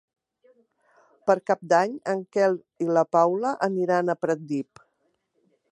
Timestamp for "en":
2.15-2.25